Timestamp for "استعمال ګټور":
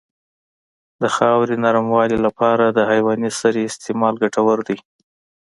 3.69-4.57